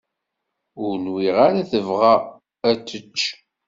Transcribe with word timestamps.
Ur 0.83 0.93
nwiɣ 1.05 1.37
ara 1.47 1.69
tebɣa 1.71 2.13
ad 2.69 2.77
tečč. 2.87 3.19